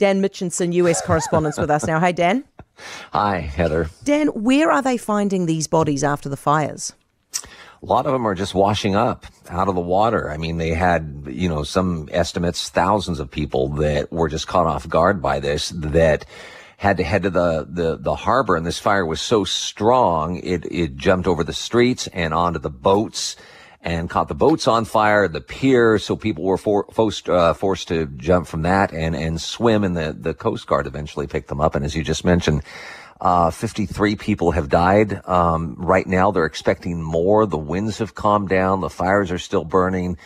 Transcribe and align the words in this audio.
Dan 0.00 0.22
Mitchinson, 0.22 0.72
US 0.72 1.02
correspondent, 1.02 1.58
with 1.58 1.70
us 1.70 1.86
now. 1.86 2.00
Hey, 2.00 2.12
Dan. 2.12 2.42
Hi, 3.12 3.40
Heather. 3.40 3.90
Dan, 4.02 4.28
where 4.28 4.72
are 4.72 4.80
they 4.80 4.96
finding 4.96 5.44
these 5.44 5.66
bodies 5.66 6.02
after 6.02 6.30
the 6.30 6.38
fires? 6.38 6.94
A 7.82 7.86
lot 7.86 8.06
of 8.06 8.12
them 8.12 8.26
are 8.26 8.34
just 8.34 8.54
washing 8.54 8.96
up 8.96 9.26
out 9.50 9.68
of 9.68 9.74
the 9.74 9.80
water. 9.82 10.30
I 10.30 10.38
mean, 10.38 10.56
they 10.56 10.70
had, 10.70 11.24
you 11.28 11.50
know, 11.50 11.64
some 11.64 12.08
estimates, 12.12 12.70
thousands 12.70 13.20
of 13.20 13.30
people 13.30 13.68
that 13.74 14.10
were 14.10 14.30
just 14.30 14.48
caught 14.48 14.66
off 14.66 14.88
guard 14.88 15.20
by 15.20 15.38
this 15.38 15.68
that 15.68 16.24
had 16.78 16.96
to 16.96 17.04
head 17.04 17.24
to 17.24 17.30
the, 17.30 17.66
the, 17.68 17.98
the 17.98 18.14
harbor 18.14 18.56
and 18.56 18.64
this 18.64 18.78
fire 18.78 19.04
was 19.04 19.20
so 19.20 19.44
strong, 19.44 20.38
it, 20.38 20.64
it 20.70 20.96
jumped 20.96 21.28
over 21.28 21.44
the 21.44 21.52
streets 21.52 22.06
and 22.14 22.32
onto 22.32 22.58
the 22.58 22.70
boats 22.70 23.36
and 23.82 24.10
caught 24.10 24.28
the 24.28 24.34
boats 24.34 24.68
on 24.68 24.84
fire, 24.84 25.26
the 25.26 25.40
pier. 25.40 25.98
So 25.98 26.16
people 26.16 26.44
were 26.44 26.58
for, 26.58 26.86
forced, 26.92 27.28
uh, 27.28 27.54
forced 27.54 27.88
to 27.88 28.06
jump 28.06 28.46
from 28.46 28.62
that 28.62 28.92
and, 28.92 29.14
and 29.14 29.40
swim 29.40 29.84
and 29.84 29.96
the, 29.96 30.16
the 30.18 30.34
Coast 30.34 30.66
Guard 30.66 30.86
eventually 30.86 31.26
picked 31.26 31.48
them 31.48 31.60
up. 31.60 31.74
And 31.74 31.84
as 31.84 31.96
you 31.96 32.04
just 32.04 32.24
mentioned, 32.24 32.62
uh, 33.20 33.50
53 33.50 34.16
people 34.16 34.50
have 34.52 34.68
died. 34.68 35.26
Um, 35.26 35.76
right 35.78 36.06
now 36.06 36.30
they're 36.30 36.46
expecting 36.46 37.02
more. 37.02 37.46
The 37.46 37.58
winds 37.58 37.98
have 37.98 38.14
calmed 38.14 38.48
down. 38.48 38.80
The 38.80 38.90
fires 38.90 39.30
are 39.30 39.38
still 39.38 39.64
burning. 39.64 40.18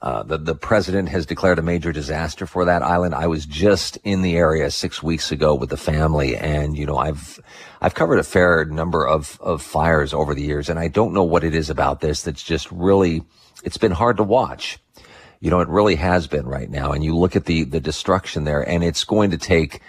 Uh, 0.00 0.22
the, 0.22 0.38
the 0.38 0.54
president 0.54 1.08
has 1.08 1.26
declared 1.26 1.58
a 1.58 1.62
major 1.62 1.90
disaster 1.90 2.46
for 2.46 2.64
that 2.64 2.82
island. 2.82 3.14
I 3.14 3.26
was 3.26 3.44
just 3.44 3.98
in 4.04 4.22
the 4.22 4.36
area 4.36 4.70
six 4.70 5.02
weeks 5.02 5.32
ago 5.32 5.56
with 5.56 5.70
the 5.70 5.76
family 5.76 6.36
and, 6.36 6.76
you 6.76 6.86
know, 6.86 6.96
I've, 6.96 7.40
I've 7.80 7.94
covered 7.94 8.20
a 8.20 8.24
fair 8.24 8.64
number 8.64 9.04
of, 9.04 9.40
of 9.40 9.60
fires 9.60 10.14
over 10.14 10.34
the 10.34 10.42
years 10.42 10.68
and 10.68 10.78
I 10.78 10.86
don't 10.86 11.12
know 11.12 11.24
what 11.24 11.42
it 11.42 11.52
is 11.52 11.68
about 11.68 12.00
this 12.00 12.22
that's 12.22 12.44
just 12.44 12.70
really, 12.70 13.24
it's 13.64 13.78
been 13.78 13.90
hard 13.90 14.18
to 14.18 14.22
watch. 14.22 14.78
You 15.40 15.50
know, 15.50 15.60
it 15.60 15.68
really 15.68 15.96
has 15.96 16.28
been 16.28 16.46
right 16.46 16.70
now. 16.70 16.92
And 16.92 17.02
you 17.02 17.16
look 17.16 17.34
at 17.34 17.46
the, 17.46 17.64
the 17.64 17.80
destruction 17.80 18.44
there 18.44 18.68
and 18.68 18.84
it's 18.84 19.02
going 19.02 19.32
to 19.32 19.38
take 19.38 19.80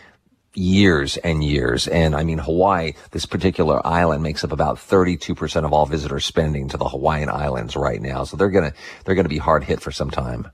years 0.54 1.18
and 1.18 1.44
years. 1.44 1.88
And 1.88 2.16
I 2.16 2.24
mean, 2.24 2.40
Hawaii, 2.40 2.94
this 3.12 3.26
particular 3.26 3.86
island 3.86 4.24
makes 4.24 4.44
up 4.44 4.52
about 4.52 4.78
32% 4.78 5.66
of 5.66 5.74
all 5.74 5.86
visitor 5.86 6.20
spending 6.20 6.68
to 6.70 6.78
the 6.78 6.90
Hawaiian 6.90 7.30
Islands 7.30 7.76
right 7.76 8.02
now. 8.02 8.24
So 8.24 8.38
they're 8.38 8.50
going 8.50 8.72
to, 8.72 8.78
they're 9.06 9.16
going 9.16 9.26
to 9.26 9.30
be 9.30 9.38
hard 9.38 9.64
hit 9.64 9.82
for 9.82 9.92
some 9.92 10.10
time. 10.10 10.50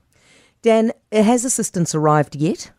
Dan, 0.62 0.92
has 1.12 1.44
assistance 1.44 1.94
arrived 1.94 2.36
yet? 2.36 2.70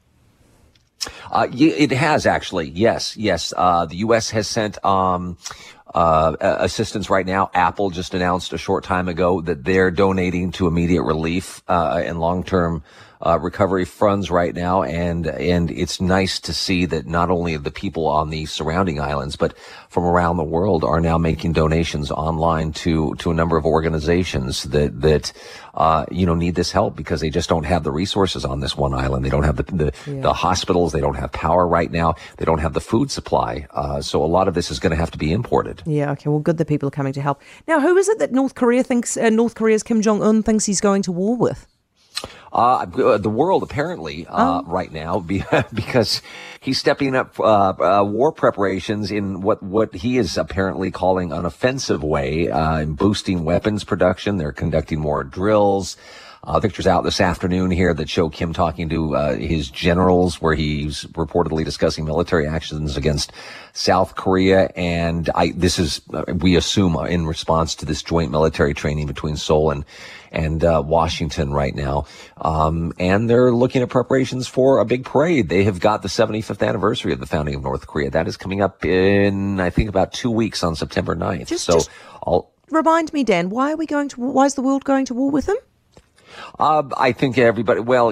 Uh, 1.31 1.47
it 1.51 1.91
has 1.91 2.25
actually. 2.25 2.69
Yes, 2.69 3.15
yes. 3.17 3.53
Uh, 3.55 3.85
the 3.85 3.97
U.S. 3.97 4.31
has 4.31 4.47
sent 4.47 4.83
um, 4.83 5.37
uh, 5.93 6.35
assistance 6.41 7.09
right 7.09 7.25
now. 7.25 7.49
Apple 7.53 7.89
just 7.89 8.13
announced 8.13 8.51
a 8.53 8.57
short 8.57 8.83
time 8.83 9.07
ago 9.07 9.41
that 9.41 9.63
they're 9.63 9.91
donating 9.91 10.51
to 10.53 10.67
immediate 10.67 11.03
relief 11.03 11.61
uh, 11.67 12.01
and 12.03 12.19
long-term 12.19 12.83
uh, 13.21 13.39
recovery 13.39 13.85
funds 13.85 14.29
right 14.29 14.53
now, 14.53 14.83
and 14.83 15.27
and 15.27 15.71
it's 15.71 15.99
nice 15.99 16.39
to 16.41 16.53
see 16.53 16.85
that 16.85 17.07
not 17.07 17.29
only 17.29 17.57
the 17.57 17.71
people 17.71 18.07
on 18.07 18.29
the 18.29 18.45
surrounding 18.45 18.99
islands, 18.99 19.35
but 19.35 19.57
from 19.89 20.03
around 20.03 20.37
the 20.37 20.43
world 20.43 20.83
are 20.83 20.99
now 20.99 21.17
making 21.17 21.53
donations 21.53 22.11
online 22.11 22.71
to 22.73 23.15
to 23.15 23.31
a 23.31 23.33
number 23.33 23.57
of 23.57 23.65
organizations 23.65 24.63
that 24.63 25.01
that 25.01 25.33
uh, 25.73 26.05
you 26.11 26.25
know 26.25 26.35
need 26.35 26.55
this 26.55 26.71
help 26.71 26.95
because 26.95 27.21
they 27.21 27.29
just 27.29 27.49
don't 27.49 27.65
have 27.65 27.83
the 27.83 27.91
resources 27.91 28.45
on 28.45 28.59
this 28.59 28.77
one 28.77 28.93
island. 28.93 29.25
They 29.25 29.29
don't 29.29 29.43
have 29.43 29.57
the 29.57 29.63
the, 29.63 29.93
yeah. 30.05 30.21
the 30.21 30.33
hospitals. 30.33 30.91
They 30.91 31.01
don't 31.01 31.15
have 31.15 31.31
power 31.31 31.67
right 31.67 31.91
now. 31.91 32.15
They 32.37 32.45
don't 32.45 32.59
have 32.59 32.73
the 32.73 32.81
food 32.81 33.09
supply. 33.09 33.67
Uh, 33.71 34.01
so 34.01 34.23
a 34.23 34.27
lot 34.27 34.47
of 34.47 34.53
this 34.53 34.69
is 34.69 34.79
going 34.79 34.91
to 34.91 34.97
have 34.97 35.11
to 35.11 35.17
be 35.17 35.31
imported. 35.31 35.81
Yeah. 35.85 36.11
Okay. 36.11 36.29
Well, 36.29 36.39
good 36.39 36.57
that 36.57 36.65
people 36.65 36.87
are 36.87 36.91
coming 36.91 37.13
to 37.13 37.21
help. 37.21 37.41
Now, 37.67 37.79
who 37.79 37.97
is 37.97 38.07
it 38.07 38.19
that 38.19 38.31
North 38.31 38.55
Korea 38.55 38.83
thinks 38.83 39.17
uh, 39.17 39.29
North 39.29 39.55
Korea's 39.55 39.83
Kim 39.83 40.01
Jong 40.01 40.21
Un 40.21 40.43
thinks 40.43 40.65
he's 40.65 40.81
going 40.81 41.01
to 41.03 41.11
war 41.11 41.35
with? 41.35 41.67
Uh, 42.51 42.85
the 42.85 43.29
world 43.29 43.63
apparently 43.63 44.25
uh, 44.27 44.61
oh. 44.63 44.69
right 44.69 44.91
now 44.91 45.19
because 45.73 46.21
he's 46.61 46.77
stepping 46.77 47.15
up 47.15 47.39
uh, 47.39 47.43
uh, 47.43 48.03
war 48.03 48.31
preparations 48.31 49.11
in 49.11 49.41
what 49.41 49.61
what 49.61 49.93
he 49.93 50.17
is 50.17 50.37
apparently 50.37 50.91
calling 50.91 51.31
an 51.31 51.45
offensive 51.45 52.03
way, 52.03 52.49
uh, 52.49 52.79
in 52.79 52.93
boosting 52.93 53.43
weapons 53.43 53.83
production. 53.83 54.37
They're 54.37 54.51
conducting 54.51 54.99
more 54.99 55.23
drills. 55.23 55.97
Uh, 56.47 56.61
pictures 56.61 56.87
out 56.87 57.03
this 57.03 57.19
afternoon 57.19 57.69
here 57.69 57.93
that 57.93 58.07
show 58.07 58.29
Kim 58.29 58.53
talking 58.53 58.87
to 58.87 59.17
uh, 59.17 59.35
his 59.35 59.69
generals, 59.69 60.41
where 60.41 60.55
he's 60.55 61.03
reportedly 61.07 61.65
discussing 61.65 62.05
military 62.05 62.47
actions 62.47 62.95
against 62.95 63.33
South 63.73 64.15
Korea. 64.15 64.71
And 64.73 65.29
I, 65.35 65.51
this 65.51 65.77
is, 65.77 65.99
uh, 66.13 66.23
we 66.33 66.55
assume, 66.55 66.95
uh, 66.95 67.03
in 67.03 67.27
response 67.27 67.75
to 67.75 67.85
this 67.85 68.01
joint 68.01 68.31
military 68.31 68.73
training 68.73 69.07
between 69.07 69.35
Seoul 69.35 69.71
and 69.71 69.83
and 70.31 70.63
uh, 70.63 70.81
Washington 70.85 71.51
right 71.51 71.75
now. 71.75 72.05
Um, 72.39 72.93
and 72.97 73.29
they're 73.29 73.51
looking 73.51 73.81
at 73.81 73.89
preparations 73.89 74.47
for 74.47 74.79
a 74.79 74.85
big 74.85 75.03
parade. 75.03 75.49
They 75.49 75.65
have 75.65 75.81
got 75.81 76.01
the 76.01 76.07
75th 76.07 76.65
anniversary 76.65 77.11
of 77.11 77.19
the 77.19 77.25
founding 77.25 77.55
of 77.55 77.63
North 77.63 77.87
Korea. 77.87 78.09
That 78.09 78.27
is 78.27 78.37
coming 78.37 78.61
up 78.61 78.85
in, 78.85 79.59
I 79.59 79.69
think, 79.69 79.89
about 79.89 80.13
two 80.13 80.31
weeks 80.31 80.63
on 80.63 80.75
September 80.75 81.13
9th. 81.13 81.47
Just, 81.47 81.65
so 81.65 81.73
just 81.73 81.89
I'll 82.23 82.53
remind 82.69 83.11
me, 83.11 83.25
Dan, 83.25 83.49
why 83.49 83.73
are 83.73 83.77
we 83.77 83.85
going 83.85 84.07
to? 84.09 84.21
Why 84.21 84.45
is 84.45 84.55
the 84.55 84.61
world 84.61 84.85
going 84.85 85.03
to 85.05 85.13
war 85.13 85.29
with 85.29 85.45
them? 85.45 85.57
Uh, 86.59 86.83
I 86.97 87.11
think 87.11 87.37
everybody, 87.37 87.81
well, 87.81 88.11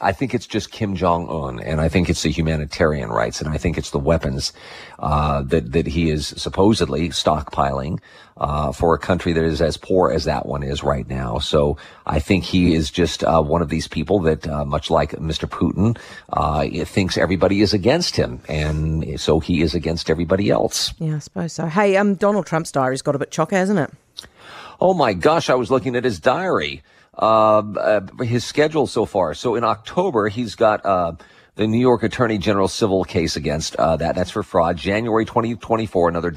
I 0.00 0.12
think 0.12 0.34
it's 0.34 0.46
just 0.46 0.72
Kim 0.72 0.94
Jong 0.94 1.28
Un, 1.28 1.60
and 1.60 1.80
I 1.80 1.88
think 1.88 2.10
it's 2.10 2.22
the 2.22 2.30
humanitarian 2.30 3.08
rights, 3.08 3.40
and 3.40 3.48
I 3.48 3.56
think 3.56 3.78
it's 3.78 3.90
the 3.90 3.98
weapons 3.98 4.52
uh, 4.98 5.42
that 5.42 5.72
that 5.72 5.86
he 5.86 6.10
is 6.10 6.28
supposedly 6.36 7.08
stockpiling 7.10 8.00
uh, 8.36 8.72
for 8.72 8.94
a 8.94 8.98
country 8.98 9.32
that 9.32 9.44
is 9.44 9.62
as 9.62 9.76
poor 9.76 10.10
as 10.10 10.24
that 10.24 10.44
one 10.44 10.62
is 10.62 10.82
right 10.82 11.08
now. 11.08 11.38
So 11.38 11.78
I 12.04 12.18
think 12.18 12.44
he 12.44 12.74
is 12.74 12.90
just 12.90 13.24
uh, 13.24 13.40
one 13.42 13.62
of 13.62 13.70
these 13.70 13.88
people 13.88 14.20
that, 14.20 14.46
uh, 14.46 14.64
much 14.64 14.90
like 14.90 15.12
Mr. 15.12 15.48
Putin, 15.48 15.98
uh, 16.32 16.84
thinks 16.84 17.16
everybody 17.16 17.62
is 17.62 17.72
against 17.72 18.16
him, 18.16 18.40
and 18.48 19.18
so 19.18 19.40
he 19.40 19.62
is 19.62 19.74
against 19.74 20.10
everybody 20.10 20.50
else. 20.50 20.92
Yeah, 20.98 21.16
I 21.16 21.20
suppose 21.20 21.52
so. 21.54 21.66
Hey, 21.66 21.96
um, 21.96 22.16
Donald 22.16 22.46
Trump's 22.46 22.72
diary's 22.72 23.02
got 23.02 23.14
a 23.14 23.18
bit 23.18 23.30
chocker, 23.30 23.52
hasn't 23.52 23.78
it? 23.78 23.90
Oh 24.80 24.94
my 24.94 25.14
gosh, 25.14 25.48
I 25.48 25.54
was 25.54 25.70
looking 25.70 25.96
at 25.96 26.04
his 26.04 26.20
diary 26.20 26.82
uh, 27.18 27.58
uh, 27.58 28.00
his 28.22 28.44
schedule 28.44 28.86
so 28.86 29.06
far. 29.06 29.34
So 29.34 29.54
in 29.54 29.64
October, 29.64 30.28
he's 30.28 30.54
got 30.54 30.84
uh, 30.84 31.12
the 31.56 31.66
New 31.66 31.80
York 31.80 32.02
Attorney 32.02 32.36
General 32.36 32.68
civil 32.68 33.02
case 33.02 33.34
against 33.34 33.76
uh, 33.76 33.96
that. 33.96 34.14
That's 34.14 34.30
for 34.30 34.42
fraud. 34.42 34.76
January 34.76 35.24
2024, 35.24 36.10
another 36.10 36.28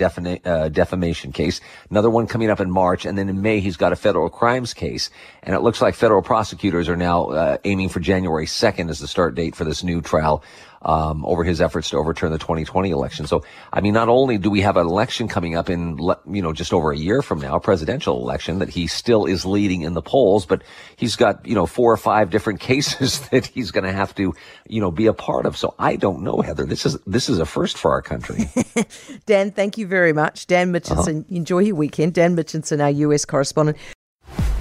uh, 0.46 0.70
defamation 0.70 1.34
case. 1.34 1.60
Another 1.90 2.10
one 2.10 2.26
coming 2.26 2.50
up 2.50 2.62
in 2.62 2.72
March, 2.72 3.06
and 3.06 3.18
then 3.18 3.28
in 3.28 3.42
May 3.42 3.60
he's 3.60 3.76
got 3.76 3.92
a 3.92 3.98
federal 3.98 4.30
crimes 4.30 4.74
case. 4.74 5.10
And 5.44 5.54
it 5.54 5.60
looks 5.60 5.82
like 5.82 5.96
federal 5.96 6.22
prosecutors 6.22 6.88
are 6.88 6.96
now 6.96 7.26
uh, 7.32 7.58
aiming 7.66 7.90
for 7.90 8.00
January 8.00 8.46
2nd 8.46 8.90
as 8.90 9.00
the 9.00 9.08
start 9.08 9.36
date 9.36 9.56
for 9.56 9.66
this 9.66 9.84
new 9.84 10.02
trial 10.02 10.42
um, 10.82 11.26
over 11.26 11.44
his 11.44 11.62
efforts 11.62 11.90
to 11.90 11.98
overturn 11.98 12.32
the 12.32 12.38
2020 12.38 12.92
election. 12.92 13.28
So, 13.28 13.44
I 13.74 13.82
mean, 13.82 13.94
not 13.94 14.10
only 14.10 14.38
do 14.38 14.50
we 14.50 14.62
have 14.62 14.78
an 14.78 14.88
election 14.88 15.28
coming 15.28 15.56
up 15.56 15.70
in, 15.70 15.98
you 16.30 16.42
know, 16.42 16.54
just 16.54 16.74
over 16.74 16.92
a 16.92 16.98
year 16.98 17.22
from 17.22 17.42
now, 17.42 17.56
a 17.56 17.60
presidential 17.60 18.22
election 18.22 18.60
that 18.60 18.70
he 18.70 18.88
still 18.88 19.26
is 19.26 19.46
leading 19.46 19.82
in 19.82 19.94
the 19.94 20.02
polls, 20.02 20.46
but 20.46 20.64
he's 20.96 21.16
got, 21.16 21.46
you 21.46 21.56
know, 21.56 21.66
four 21.66 21.92
or 21.92 21.98
five 21.98 22.30
different 22.30 22.60
cases 22.70 23.28
that 23.30 23.46
he's 23.46 23.72
going 23.72 23.84
to 23.84 23.92
have 23.92 24.16
to, 24.16 24.34
you 24.68 24.82
know, 24.82 24.92
be 24.92 25.08
a 25.10 25.14
part 25.14 25.46
of. 25.46 25.58
So 25.58 25.76
I 25.78 25.98
don't 25.98 26.22
know, 26.22 26.40
Heather. 26.42 26.66
This 26.66 26.86
is, 26.86 26.98
this 27.06 27.28
is 27.28 27.40
a 27.40 27.46
first 27.46 27.78
for 27.78 27.92
our 27.92 28.02
country. 28.02 28.50
Dan, 29.26 29.52
thank 29.52 29.78
you 29.78 29.86
very 29.88 30.14
much. 30.14 30.48
Dan 30.48 30.72
Mitchinson, 30.72 31.22
uh-huh. 31.22 31.36
enjoy 31.36 31.60
your 31.60 31.76
weekend. 31.76 32.14
Dan 32.14 32.36
Mitchinson, 32.36 32.82
our 32.82 32.90
US 32.90 33.26
correspondent. 33.26 33.78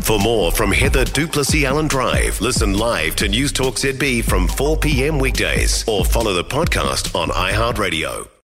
For 0.00 0.19
more 0.19 0.50
from 0.50 0.72
Heather 0.72 1.04
du 1.04 1.26
Plessis-Allan 1.26 1.88
Drive, 1.88 2.41
listen 2.41 2.72
live 2.72 3.14
to 3.16 3.28
News 3.28 3.53
Talk 3.53 3.75
ZB 3.75 4.25
from 4.25 4.48
4 4.48 4.78
p.m. 4.78 5.19
weekdays 5.19 5.87
or 5.87 6.04
follow 6.04 6.32
the 6.32 6.44
podcast 6.44 7.14
on 7.14 7.28
iHeartRadio. 7.28 8.28